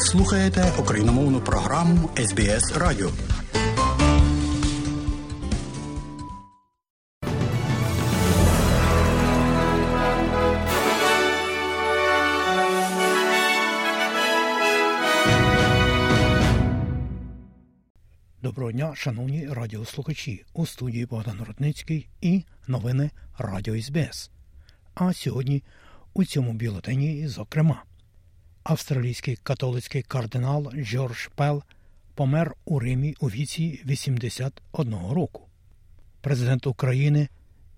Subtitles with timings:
[0.00, 3.10] Слухаєте україномовну програму СБС Радіо.
[18.42, 20.44] Доброго дня, шановні радіослухачі.
[20.52, 24.30] У студії Богдан Рудницький і новини Радіо СБС.
[24.94, 25.62] А сьогодні
[26.14, 27.82] у цьому бюлетені, зокрема,
[28.62, 31.62] австралійський католицький кардинал Джордж Пел
[32.14, 35.46] помер у Римі у віці 81 року.
[36.20, 37.28] Президент України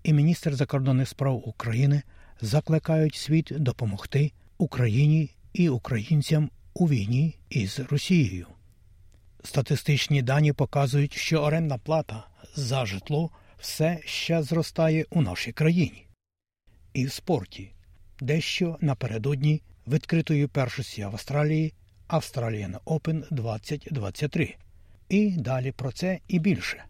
[0.03, 2.01] і міністр закордонних справ України
[2.41, 8.47] закликають світ допомогти Україні і українцям у війні із Росією.
[9.43, 16.07] Статистичні дані показують, що орендна плата за житло все ще зростає у нашій країні.
[16.93, 17.71] І в спорті
[18.21, 21.73] дещо напередодні відкритої першості Австралії
[22.09, 24.55] Australian Open 2023.
[25.09, 26.83] І далі про це і більше.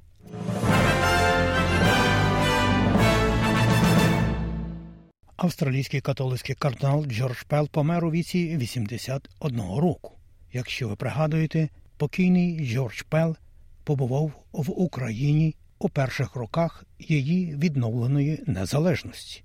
[5.36, 10.18] Австралійський католицький кардинал Джордж Пел помер у віці 81 року.
[10.54, 13.36] Якщо ви пригадуєте, покійний Джордж Пел
[13.84, 19.44] побував в Україні у перших роках її відновленої незалежності.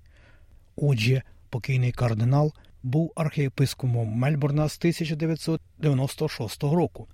[0.76, 7.08] Отже, покійний кардинал був архієпископом Мельбурна з 1996 року,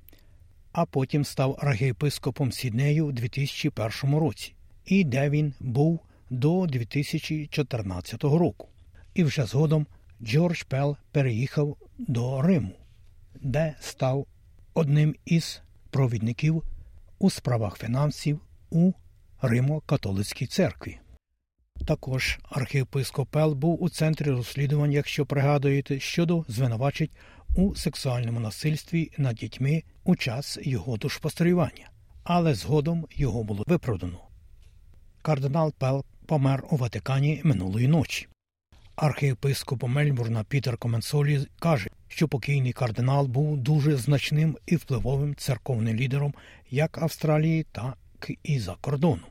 [0.73, 4.55] а потім став архієпископом Сіднею у 2001 році,
[4.85, 8.69] і де він був до 2014 року.
[9.15, 9.87] І вже згодом
[10.23, 12.73] Джордж Пел переїхав до Риму,
[13.41, 14.27] де став
[14.75, 16.63] одним із провідників
[17.19, 18.93] у справах фінансів у
[19.43, 20.99] Римо-католицькій церкві.
[21.87, 27.09] Також архієпископ Пел був у центрі розслідувань, якщо пригадуєте, щодо звинувачень
[27.55, 31.91] у сексуальному насильстві над дітьми у час його душпастерювання,
[32.23, 34.19] але згодом його було виправдано.
[35.23, 38.29] Кардинал Пел помер у Ватикані минулої ночі.
[38.97, 46.35] Архієпископ Мельбурна Пітер Коменсолі каже, що покійний кардинал був дуже значним і впливовим церковним лідером
[46.71, 49.23] як Австралії, так і за кордону.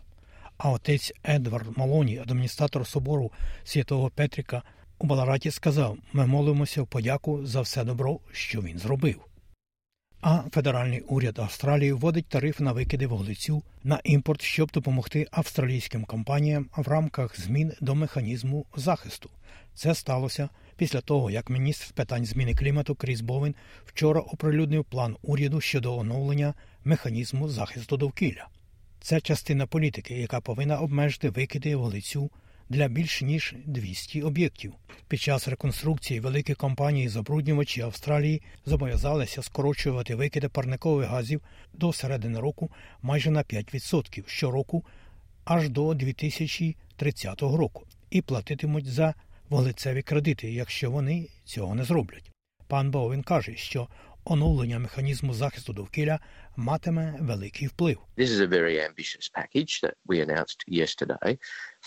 [0.57, 3.31] А отець Едвард Малоні, адміністратор собору
[3.63, 4.63] святого Петрика
[4.99, 9.21] у Балараті, сказав: ми молимося в подяку за все добро, що він зробив.
[10.21, 16.69] А федеральний уряд Австралії вводить тариф на викиди вуглецю на імпорт, щоб допомогти австралійським компаніям
[16.77, 19.29] в рамках змін до механізму захисту.
[19.75, 25.15] Це сталося після того, як міністр з питань зміни клімату Кріс Бовін вчора оприлюднив план
[25.21, 26.53] уряду щодо оновлення
[26.83, 28.47] механізму захисту довкілля.
[29.03, 32.31] Це частина політики, яка повинна обмежити викиди вуглецю
[32.69, 34.73] для більш ніж 200 об'єктів.
[35.07, 41.41] Під час реконструкції великі компанії забруднювачі Австралії зобов'язалися скорочувати викиди парникових газів
[41.73, 42.71] до середини року
[43.01, 44.85] майже на 5% щороку
[45.45, 49.13] аж до 2030 року і платитимуть за
[49.49, 52.31] вуглецеві кредити, якщо вони цього не зроблять.
[52.67, 53.87] Пан Боуін каже, що
[54.25, 56.19] оновлення механізму захисту довкілля
[56.55, 57.99] матиме великий вплив.
[58.17, 61.37] This is a very ambitious package that we announced yesterday.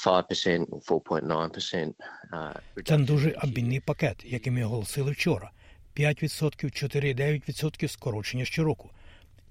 [0.07, 1.93] 5% or 4.9%
[2.33, 5.51] uh, Це дуже амбітний пакет, який ми оголосили вчора.
[5.97, 8.91] 5%, 4,9% скорочення щороку.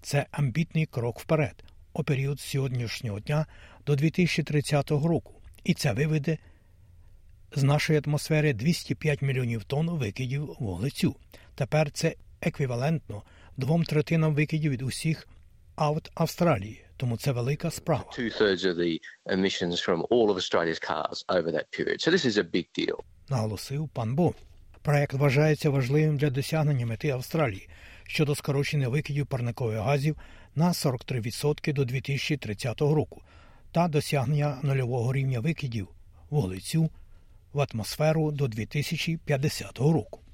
[0.02, 1.64] Це амбітний крок вперед
[1.94, 3.46] у період сьогоднішнього дня
[3.86, 5.42] до 2030 року.
[5.64, 6.38] І це виведе
[7.56, 11.16] з нашої атмосфери 205 мільйонів тонн викидів вуглецю.
[11.56, 13.24] Тепер це еквівалентно
[13.58, 15.28] двом третинам викидів від усіх
[15.76, 16.86] аут Австралії.
[16.98, 18.04] Тому це велика справа.
[23.30, 24.34] наголосив пан Бо.
[24.82, 27.70] Проект вважається важливим для досягнення мети Австралії
[28.08, 30.18] щодо скорочення викидів парникових газів
[30.56, 33.22] на 43% до 2030 року
[33.72, 35.88] та досягнення нульового рівня викидів
[36.30, 36.90] вуглецю
[37.54, 40.25] в атмосферу до 2050 року.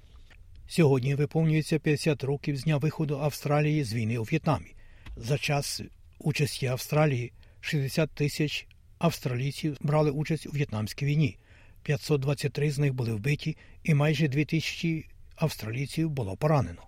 [0.72, 4.76] Сьогодні виповнюється 50 років з дня виходу Австралії з війни у В'єтнамі.
[5.18, 5.82] За час
[6.20, 8.68] участі Австралії 60 тисяч
[9.00, 11.38] австралійців брали участь у В'єтнамській війні.
[11.84, 16.82] 523 з них були вбиті, і майже 2000 австралійців було поранено.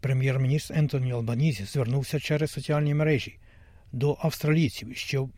[0.00, 3.38] Прем'єр-міністр Ентоні Албанізі звернувся через соціальні мережі
[3.92, 5.30] до австралійців, щоб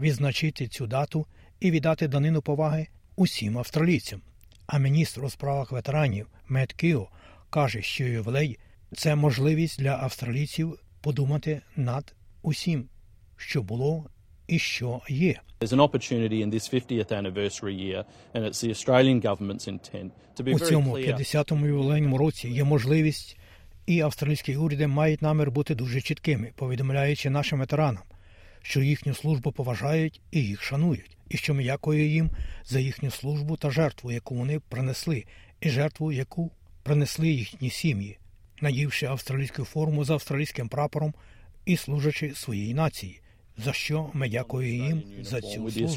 [0.00, 1.26] відзначити цю дату
[1.60, 2.86] і віддати данину поваги
[3.16, 4.22] усім австралійцям.
[4.66, 7.08] А міністр у справах ветеранів Мет Кіо
[7.52, 8.58] каже, що ювілей
[8.96, 12.88] це можливість для австралійців подумати над усім,
[13.36, 14.06] що було
[14.46, 15.40] і що є.
[15.60, 18.04] There's an opportunity in this 50th anniversary year,
[18.34, 22.64] and it's the Australian government's intent to be У цьому clear 50-му ювілейному році є
[22.64, 23.36] можливість
[23.86, 28.02] І австралійські уряди мають намір бути дуже чіткими, повідомляючи нашим ветеранам,
[28.62, 32.30] що їхню службу поважають і їх шанують, і що дякуємо їм
[32.64, 35.24] за їхню службу та жертву, яку вони принесли,
[35.60, 36.50] і жертву, яку
[36.82, 38.18] принесли їхні сім'ї,
[38.60, 41.14] надівши австралійську форму з австралійським прапором
[41.64, 43.20] і служачи своїй нації.
[43.58, 45.88] За що ми дякуємо їм за цю службу.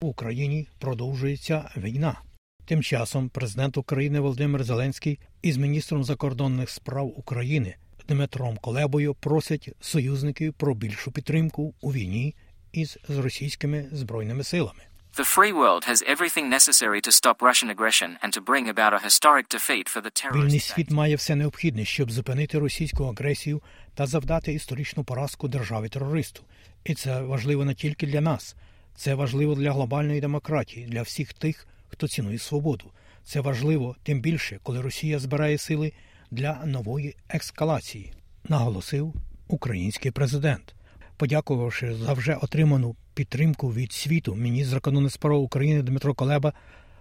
[0.00, 2.20] В Україні продовжується війна.
[2.64, 7.74] Тим часом президент України Володимир Зеленський із міністром закордонних справ України
[8.08, 12.34] Дмитром Колебою просять союзників про більшу підтримку у війні
[12.72, 14.87] із з російськими збройними силами.
[15.18, 19.00] The free world has everything necessary to stop Russian aggression and to bring about a
[19.08, 23.62] historic defeat for the terrorist Вільний світ має все необхідне, щоб зупинити російську агресію
[23.94, 26.42] та завдати історичну поразку державі терористу.
[26.84, 28.56] І це важливо не тільки для нас,
[28.94, 32.84] це важливо для глобальної демократії, для всіх тих, хто цінує свободу.
[33.24, 35.92] Це важливо тим більше, коли Росія збирає сили
[36.30, 38.12] для нової ескалації,
[38.44, 39.14] наголосив
[39.48, 40.74] український президент.
[41.18, 46.52] Подякувавши за вже отриману підтримку від світу, міністр закордонних справ України Дмитро Колеба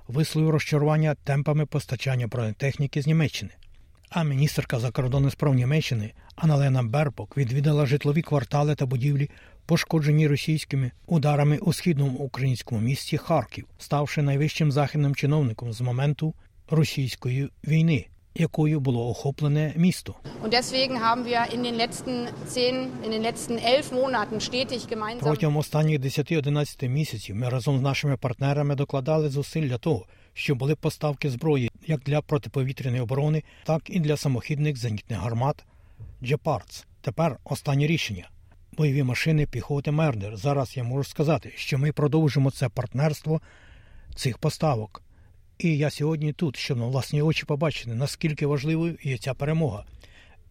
[0.07, 3.51] висловив розчарування темпами постачання бронетехніки з Німеччини.
[4.09, 9.29] А міністерка закордонних справ Німеччини Аналена Бербок відвідала житлові квартали та будівлі,
[9.65, 16.33] пошкоджені російськими ударами у східному українському місті Харків, ставши найвищим західним чиновником з моменту
[16.69, 18.07] російської війни,
[18.39, 20.15] якою було охоплене місто.
[25.19, 30.75] Протягом останніх 10-11 місяців ми разом з нашими партнерами докладали зусиль для того, щоб були
[30.75, 35.65] поставки зброї як для протиповітряної оборони, так і для самохідних зенітних гармат
[36.23, 36.85] Джепардс.
[37.01, 38.29] Тепер останнє рішення.
[38.77, 40.37] Бойові машини піхоти Мердер.
[40.37, 43.41] Зараз я можу сказати, що ми продовжимо це партнерство
[44.15, 45.01] цих поставок.
[45.59, 49.85] І я сьогодні тут, щоб на власні очі побачити, наскільки важливою є ця перемога,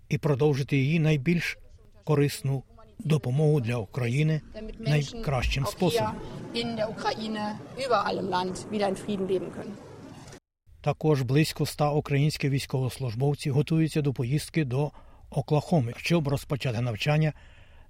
[0.08, 1.58] і продовжити її найбільш
[2.04, 2.62] корисну
[2.98, 4.40] допомогу для України
[4.78, 6.12] найкращим способом.
[10.80, 14.90] Також близько ста українських військовослужбовців готуються до поїздки до
[15.30, 17.32] Оклахоми, щоб розпочати навчання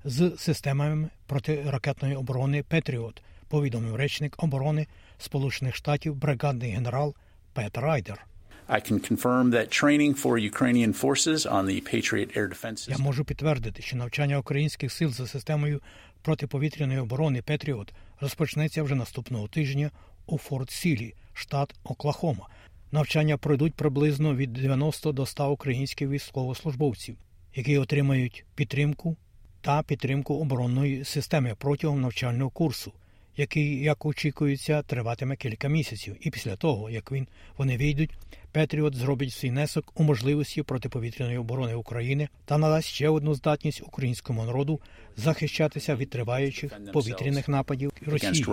[0.04, 4.86] з системами протиракетної оборони Петріот, повідомив речник оборони
[5.18, 7.14] Сполучених Штатів бригадний генерал
[7.52, 8.26] Пет Райдер.
[8.68, 13.24] I can confirm that training for Ukrainian forces on the Patriot air defense Я можу
[13.24, 15.80] підтвердити, що навчання українських сил за системою
[16.22, 19.90] протиповітряної оборони Петріот розпочнеться вже наступного тижня
[20.26, 22.48] у Форт Сілі, штат Оклахома.
[22.92, 27.16] Навчання пройдуть приблизно від 90 до 100 українських військовослужбовців,
[27.54, 29.16] які отримають підтримку
[29.60, 32.92] та підтримку оборонної системи протягом навчального курсу,
[33.36, 36.16] який, як очікується, триватиме кілька місяців.
[36.20, 38.10] І після того, як він вони вийдуть,
[38.52, 44.44] Петріот зробить свій внесок у можливості протиповітряної оборони України та надасть ще одну здатність українському
[44.44, 44.80] народу
[45.16, 48.44] захищатися від триваючих повітряних нападів Росії.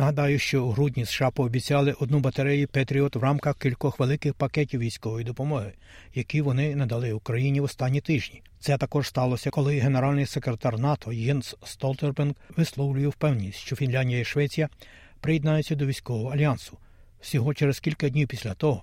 [0.00, 5.24] Нагадаю, що у грудні США пообіцяли одну батарею Петріот в рамках кількох великих пакетів військової
[5.24, 5.72] допомоги,
[6.14, 8.42] які вони надали Україні в останні тижні.
[8.60, 14.68] Це також сталося, коли генеральний секретар НАТО Єнс Столтербенг висловлює впевненість, що Фінляндія і Швеція
[15.20, 16.78] приєднаються до військового альянсу
[17.20, 18.82] всього через кілька днів після того,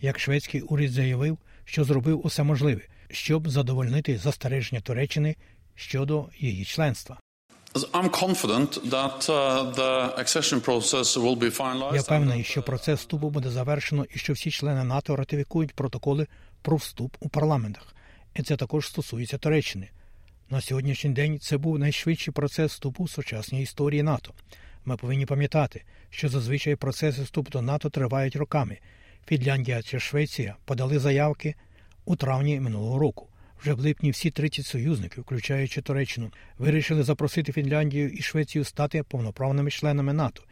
[0.00, 5.36] як шведський уряд заявив, що зробив усе можливе, щоб задовольнити застереження Туреччини
[5.74, 7.18] щодо її членства.
[7.74, 7.84] Uh.
[11.94, 15.74] Я впевнений, and, що uh, процес вступу буде завершено і що всі члени НАТО ратифікують
[15.74, 16.26] протоколи
[16.62, 17.94] про вступ у парламентах.
[18.34, 19.90] І це також стосується Туреччини.
[20.50, 24.32] На сьогоднішній день це був найшвидший процес вступу в сучасній історії НАТО.
[24.84, 28.78] Ми повинні пам'ятати, що зазвичай процеси вступу до НАТО тривають роками.
[29.26, 31.54] Фінляндія чи Швеція подали заявки
[32.04, 33.28] у травні минулого року.
[33.60, 39.70] Вже в липні всі 30 союзників, включаючи Туреччину, вирішили запросити Фінляндію і Швецію стати повноправними
[39.70, 40.42] членами НАТО.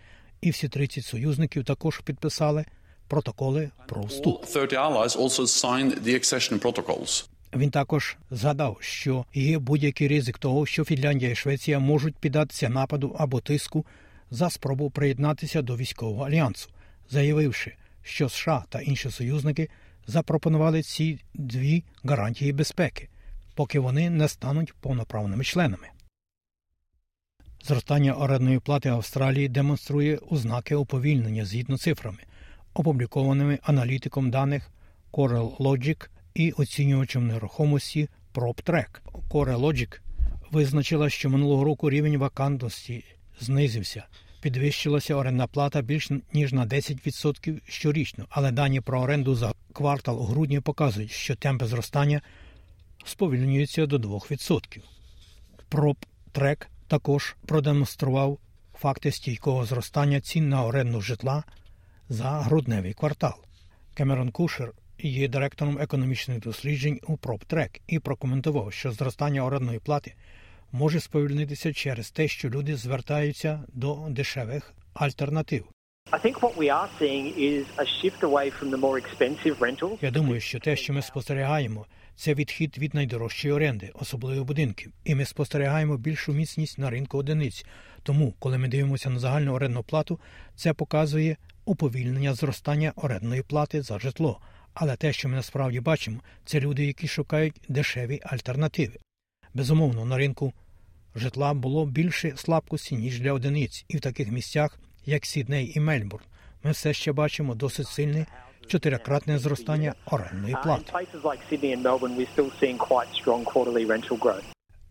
[0.40, 2.64] І всі 30 союзників також підписали
[3.08, 4.46] протоколи про вступ.
[4.46, 7.28] 30 allies also signed the accession protocols.
[7.56, 13.16] Він також згадав, що є будь-який ризик того, що Фінляндія і Швеція можуть піддатися нападу
[13.18, 13.86] або тиску
[14.30, 16.70] за спробу приєднатися до військового альянсу,
[17.10, 19.68] заявивши, що США та інші союзники
[20.08, 23.08] запропонували ці дві гарантії безпеки,
[23.54, 25.88] поки вони не стануть повноправними членами.
[27.64, 32.18] Зростання орендної плати Австралії демонструє ознаки уповільнення згідно цифрами,
[32.74, 34.70] опублікованими аналітиком даних
[35.12, 38.88] CorelLogic і оцінювачем нерухомості PropTrack.
[39.30, 39.98] CorelLogic
[40.50, 43.04] визначила, що минулого року рівень вакантності
[43.40, 44.06] знизився.
[44.40, 50.24] Підвищилася орендна плата більш ніж на 10% щорічно, але дані про оренду за квартал у
[50.24, 52.20] грудні показують, що темпи зростання
[53.04, 54.80] сповільнюються до 2%.
[55.68, 58.38] Проптрек також продемонстрував
[58.74, 61.44] факти стійкого зростання цін на оренду житла
[62.08, 63.34] за грудневий квартал.
[63.94, 70.14] Кемерон Кушер є директором економічних досліджень у PropTrack і прокоментував, що зростання орендної плати
[70.72, 75.64] може сповільнитися через те, що люди звертаються до дешевих альтернатив.
[80.02, 85.14] Я думаю, що те, що ми спостерігаємо, це відхід від найдорожчої оренди, особливо будинків, і
[85.14, 87.66] ми спостерігаємо більшу міцність на ринку одиниць.
[88.02, 90.20] Тому, коли ми дивимося на загальну орендну плату,
[90.56, 94.40] це показує уповільнення зростання орендної плати за житло.
[94.74, 98.98] Але те, що ми насправді бачимо, це люди, які шукають дешеві альтернативи.
[99.54, 100.52] Безумовно, на ринку
[101.14, 106.24] житла було більше слабкості, ніж для одиниць, і в таких місцях, як Сідней і Мельбурн,
[106.64, 108.26] ми все ще бачимо досить сильне
[108.66, 110.92] чотирикратне зростання орендної Uh, плати.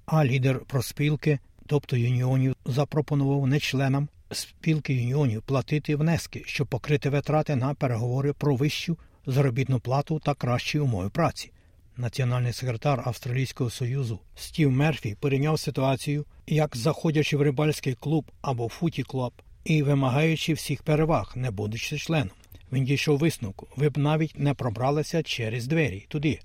[0.05, 7.55] А лідер проспілки, тобто юніонів, запропонував не членам спілки юніонів платити внески, щоб покрити витрати
[7.55, 11.51] на переговори про вищу заробітну плату та кращі умови праці.
[11.99, 19.33] Національний секретар Австралійського союзу Стів Мерфі порівняв ситуацію, як заходячи в рибальський клуб або футі-клуб
[19.63, 22.29] і вимагаючи всіх переваг, не будучи членом.
[22.71, 23.67] Він дійшов висновку.
[23.75, 26.39] Ви б навіть не пробралися через двері туди.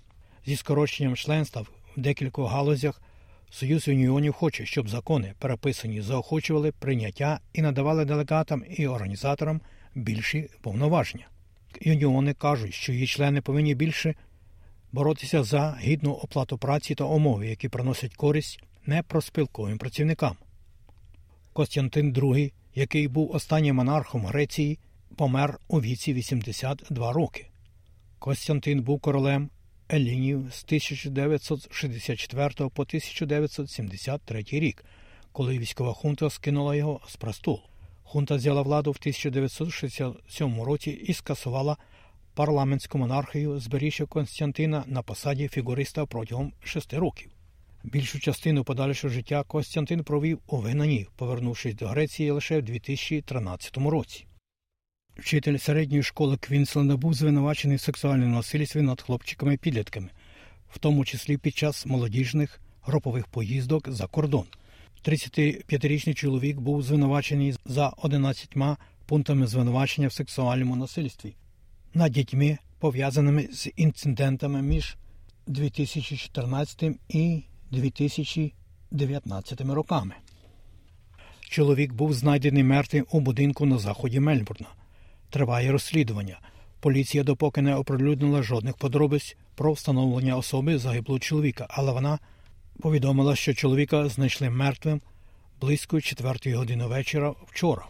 [0.46, 3.02] Зі скороченням членства в декількох галузях
[3.50, 9.60] Союз юніонів хоче, щоб закони, переписані, заохочували прийняття і надавали делегатам і організаторам
[9.94, 11.26] більші повноваження.
[11.80, 14.14] Юніони кажуть, що її члени повинні більше
[14.92, 20.36] боротися за гідну оплату праці та умови, які приносять користь непроспілковим працівникам.
[21.52, 24.78] Костянтин II, який був останнім монархом Греції,
[25.16, 27.46] помер у віці 82 роки.
[28.18, 29.50] Костянтин був королем
[29.92, 34.84] Елінів з 1964 по 1973 рік,
[35.32, 37.62] коли військова хунта скинула його з престолу.
[38.02, 41.76] Хунта взяла владу в 1967 році і скасувала
[42.34, 47.30] парламентську монархію, зберігши Константина на посаді фігуриста протягом шести років.
[47.84, 54.26] Більшу частину подальшого життя Костянтин провів у вигнанні, повернувшись до Греції лише в 2013 році.
[55.16, 60.08] Вчитель середньої школи Квінсленда був звинувачений в сексуальному насильстві над хлопчиками і підлітками,
[60.70, 64.44] в тому числі під час молодіжних групових поїздок за кордон.
[65.04, 68.54] 35-річний чоловік був звинувачений за 11
[69.06, 71.34] пунктами звинувачення в сексуальному насильстві
[71.94, 74.96] над дітьми, пов'язаними з інцидентами між
[75.46, 80.14] 2014 і 2019 роками.
[81.40, 84.66] Чоловік був знайдений мертвим у будинку на заході Мельбурна.
[85.30, 86.40] Триває розслідування.
[86.80, 92.18] Поліція допоки не оприлюднила жодних подробиць про встановлення особи загиблого чоловіка, але вона
[92.80, 95.00] повідомила, що чоловіка знайшли мертвим
[95.60, 97.86] близько 4 години вечора вчора.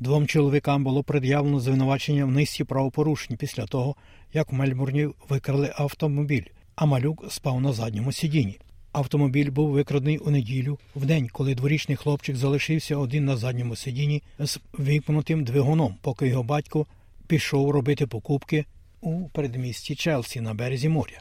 [0.00, 3.96] Двом чоловікам було пред'явлено звинувачення в низці правопорушень після того,
[4.32, 6.44] як в Мельбурні викрали автомобіль,
[6.74, 8.58] а малюк спав на задньому сидінні.
[8.92, 14.22] Автомобіль був викрадений у неділю в день, коли дворічний хлопчик залишився один на задньому сидінні
[14.38, 16.86] з вимкнутим двигуном, поки його батько
[17.26, 18.64] пішов робити покупки
[19.00, 21.20] у передмісті Челсі на березі моря.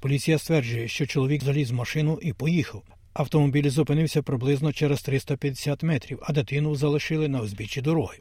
[0.00, 2.82] Поліція стверджує, що чоловік заліз в машину і поїхав.
[3.16, 8.18] Автомобіль зупинився приблизно через 350 метрів, а дитину залишили на узбіччі дороги.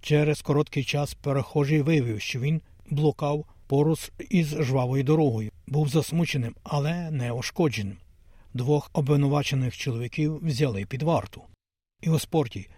[0.00, 2.60] Через короткий час перехожий виявив, що він
[2.90, 7.96] блукав поруч із жвавою дорогою, був засмученим, але не ушкодженим.
[8.54, 11.42] Двох обвинувачених чоловіків взяли під варту.
[12.02, 12.68] І у спорті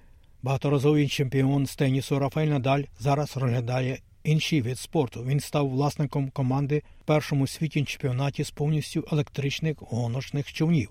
[0.43, 5.25] багаторазовий чемпіон з тенісу Рафаель Надаль зараз розглядає інший вид спорту.
[5.25, 10.91] Він став власником команди в першому світі чемпіонаті з повністю електричних гоночних човнів.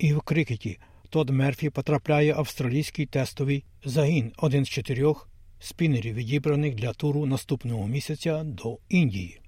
[0.00, 0.78] І в крикеті
[1.08, 5.28] Тод Мерфі потрапляє австралійський тестовий загін, один з чотирьох
[5.58, 9.40] спінерів, відібраних для туру наступного місяця до Індії.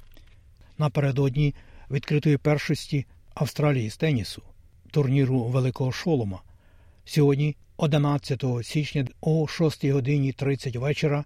[0.78, 1.54] Напередодні
[1.90, 4.42] відкритої першості Австралії з тенісу,
[4.90, 6.42] турніру Великого Шолома.
[7.04, 11.24] Сьогодні, 11 січня о 6 годині 30 вечора,